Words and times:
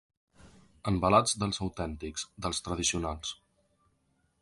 Envelats 0.91 1.35
dels 1.43 1.61
autèntics, 1.67 2.25
dels 2.47 2.65
tradicionals. 2.69 3.39